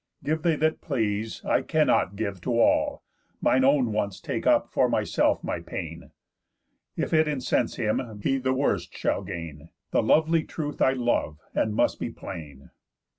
[0.23, 3.03] Give they that please, I cannot give to all,
[3.39, 6.09] Mine own wants take up for myself my pain.
[6.97, 9.69] If it incense him, he the worst shall gain.
[9.91, 12.71] The lovely truth I love, and must be plain."